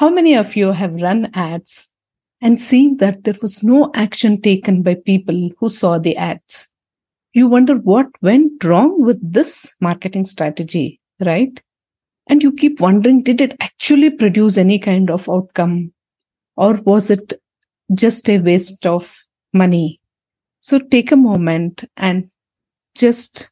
[0.00, 1.90] How many of you have run ads
[2.40, 6.72] and seen that there was no action taken by people who saw the ads?
[7.34, 11.62] You wonder what went wrong with this marketing strategy, right?
[12.28, 15.92] And you keep wondering, did it actually produce any kind of outcome?
[16.56, 17.34] Or was it
[17.92, 19.14] just a waste of
[19.52, 20.00] money?
[20.60, 22.30] So take a moment and
[22.96, 23.50] just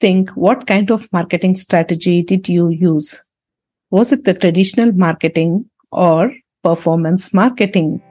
[0.00, 3.26] think what kind of marketing strategy did you use?
[3.90, 8.02] Was it the traditional marketing or performance marketing?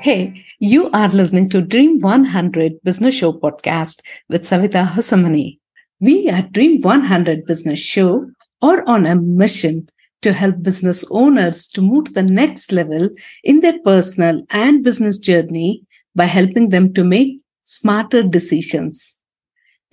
[0.00, 5.58] Hey, you are listening to Dream 100 Business Show podcast with Savitha Hosamane.
[6.00, 8.30] We at Dream 100 Business Show
[8.62, 9.88] are on a mission
[10.22, 13.10] to help business owners to move to the next level
[13.44, 15.82] in their personal and business journey
[16.14, 19.18] by helping them to make smarter decisions.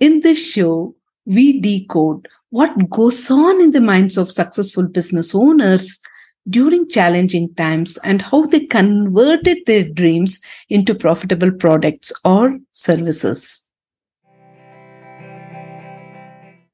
[0.00, 6.00] In this show, we decode what goes on in the minds of successful business owners
[6.48, 13.68] during challenging times and how they converted their dreams into profitable products or services.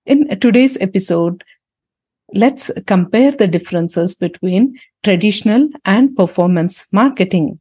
[0.05, 1.45] In today's episode,
[2.34, 7.61] let's compare the differences between traditional and performance marketing.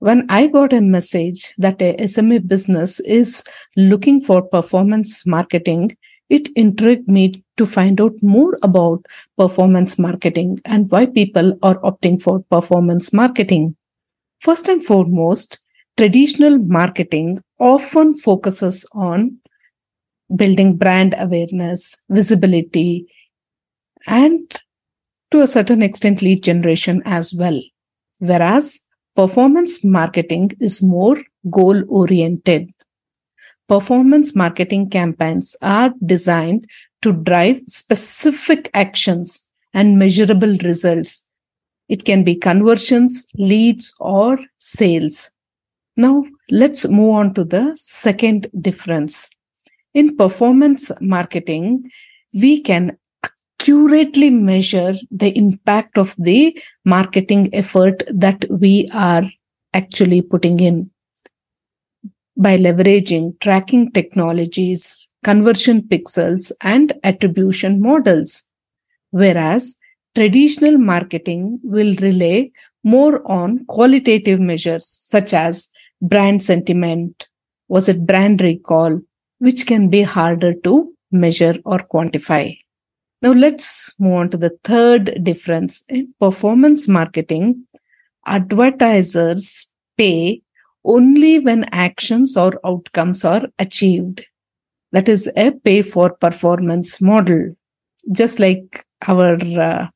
[0.00, 3.42] When I got a message that a SME business is
[3.76, 5.96] looking for performance marketing,
[6.30, 9.04] it intrigued me to find out more about
[9.36, 13.76] performance marketing and why people are opting for performance marketing.
[14.40, 15.60] First and foremost,
[15.96, 19.38] traditional marketing often focuses on
[20.34, 23.06] building brand awareness, visibility,
[24.06, 24.60] and
[25.30, 27.60] to a certain extent, lead generation as well.
[28.20, 28.80] Whereas
[29.16, 31.18] performance marketing is more
[31.50, 32.72] goal oriented.
[33.68, 36.66] Performance marketing campaigns are designed
[37.02, 41.26] to drive specific actions and measurable results.
[41.90, 45.30] It can be conversions, leads, or sales.
[45.98, 49.28] Now, let's move on to the second difference.
[49.92, 51.90] In performance marketing,
[52.32, 59.24] we can accurately measure the impact of the marketing effort that we are
[59.74, 60.90] actually putting in
[62.38, 68.48] by leveraging tracking technologies, conversion pixels, and attribution models.
[69.10, 69.76] Whereas
[70.14, 72.50] traditional marketing will rely
[72.84, 75.68] more on qualitative measures such as
[76.00, 77.28] brand sentiment,
[77.68, 79.00] was it brand recall,
[79.38, 82.56] which can be harder to measure or quantify.
[83.20, 87.66] Now let's move on to the third difference in performance marketing.
[88.26, 90.42] Advertisers pay
[90.88, 94.26] only when actions or outcomes are achieved.
[94.92, 97.54] That is a pay for performance model,
[98.12, 99.88] just like our uh,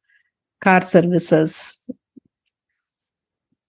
[0.63, 1.87] car services.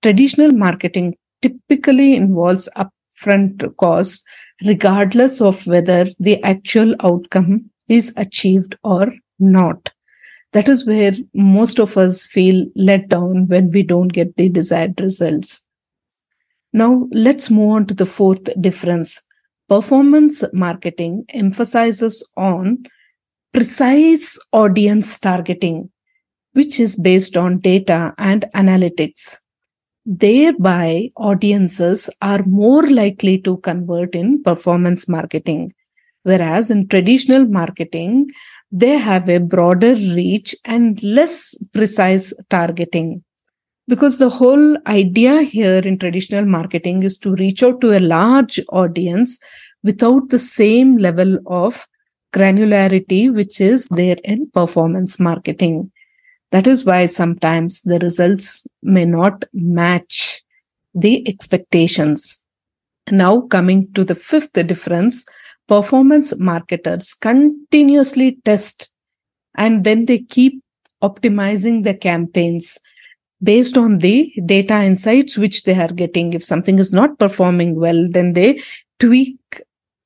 [0.02, 4.24] Traditional marketing typically involves upfront cost,
[4.66, 9.92] regardless of whether the actual outcome is achieved or not.
[10.52, 15.02] That is where most of us feel let down when we don't get the desired
[15.02, 15.63] results.
[16.74, 19.22] Now, let's move on to the fourth difference.
[19.70, 22.84] Performance marketing emphasizes on
[23.54, 25.92] precise audience targeting,
[26.54, 29.38] which is based on data and analytics.
[30.06, 35.74] Thereby, audiences are more likely to convert in performance marketing.
[36.24, 38.30] Whereas in traditional marketing,
[38.72, 43.24] they have a broader reach and less precise targeting.
[43.88, 48.60] Because the whole idea here in traditional marketing is to reach out to a large
[48.70, 49.40] audience
[49.84, 51.86] without the same level of
[52.34, 55.92] granularity which is there in performance marketing.
[56.52, 60.44] That is why sometimes the results may not match
[60.94, 62.44] the expectations.
[63.12, 65.26] Now, coming to the fifth difference,
[65.68, 68.92] performance marketers continuously test
[69.56, 70.64] and then they keep
[71.02, 72.80] optimizing the campaigns
[73.44, 76.34] based on the data insights which they are getting.
[76.34, 78.62] If something is not performing well, then they
[79.00, 79.38] tweak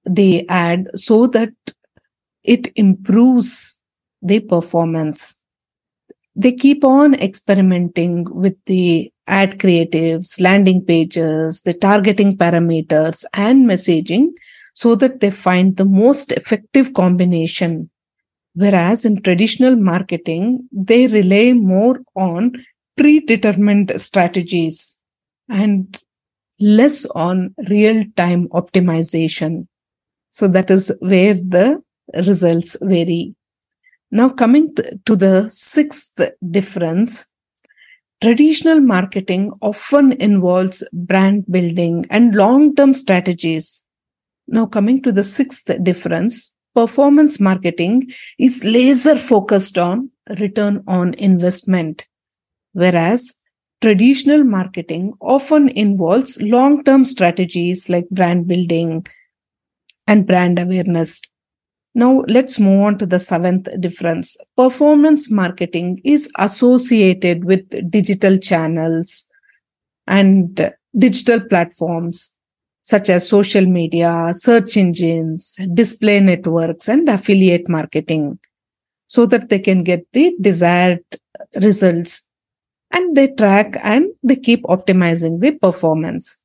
[0.05, 1.53] the ad so that
[2.43, 3.81] it improves
[4.21, 5.43] the performance.
[6.35, 14.29] They keep on experimenting with the ad creatives, landing pages, the targeting parameters, and messaging
[14.73, 17.89] so that they find the most effective combination.
[18.53, 22.53] Whereas in traditional marketing, they rely more on
[22.97, 25.01] predetermined strategies
[25.49, 25.97] and
[26.59, 29.67] less on real time optimization.
[30.31, 31.81] So that is where the
[32.25, 33.35] results vary.
[34.11, 34.73] Now, coming
[35.05, 37.25] to the sixth difference
[38.19, 43.85] Traditional marketing often involves brand building and long term strategies.
[44.47, 48.01] Now, coming to the sixth difference, performance marketing
[48.39, 50.09] is laser focused on
[50.39, 52.07] return on investment,
[52.77, 53.33] whereas
[53.81, 59.05] traditional marketing often involves long term strategies like brand building
[60.07, 61.21] and brand awareness.
[61.95, 64.37] Now, let's move on to the seventh difference.
[64.55, 69.25] Performance marketing is associated with digital channels
[70.05, 72.33] and digital platforms
[72.83, 78.39] such as social media, search engines, display networks, and affiliate marketing
[79.07, 81.03] so that they can get the desired
[81.61, 82.26] results.
[82.91, 86.41] And they track and they keep optimizing the performance.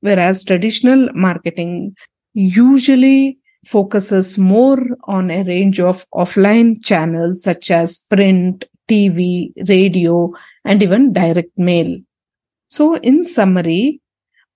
[0.00, 1.94] Whereas traditional marketing
[2.34, 10.32] usually focuses more on a range of offline channels such as print, TV, radio,
[10.64, 11.98] and even direct mail.
[12.68, 14.00] So, in summary,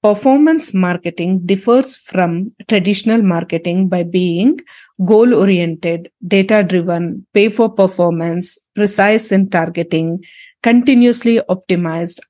[0.02, 4.58] performance marketing differs from traditional marketing by being
[5.04, 10.22] goal oriented, data driven, pay for performance, precise in targeting,
[10.62, 12.20] continuously optimized,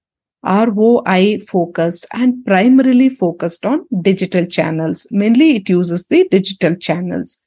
[0.43, 5.07] ROI focused and primarily focused on digital channels.
[5.11, 7.45] Mainly it uses the digital channels.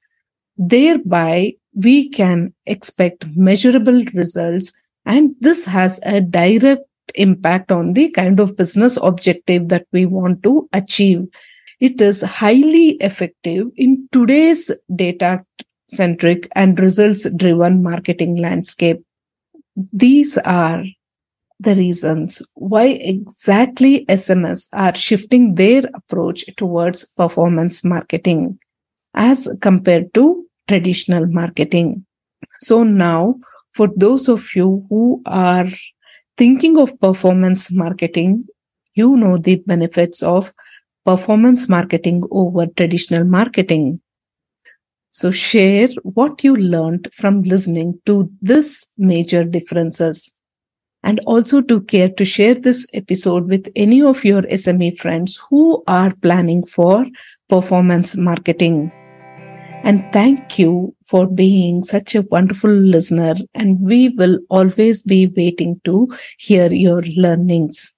[0.57, 4.71] Thereby, we can expect measurable results
[5.06, 6.83] and this has a direct
[7.15, 11.25] impact on the kind of business objective that we want to achieve.
[11.79, 15.44] It is highly effective in today's data
[15.89, 19.03] centric and results driven marketing landscape.
[19.75, 20.83] These are
[21.59, 28.59] the reasons why exactly SMEs are shifting their approach towards performance marketing
[29.13, 32.05] as compared to traditional marketing.
[32.59, 33.35] So now,
[33.73, 35.67] for those of you who are
[36.37, 38.45] thinking of performance marketing,
[38.95, 40.53] you know the benefits of
[41.05, 44.01] performance marketing over traditional marketing.
[45.13, 50.39] So share what you learned from listening to this major differences
[51.04, 55.83] and also to care to share this episode with any of your SME friends who
[55.86, 57.06] are planning for
[57.48, 58.92] performance marketing.
[59.83, 63.36] And thank you for being such a wonderful listener.
[63.54, 66.07] And we will always be waiting to
[66.39, 67.95] hear your learnings.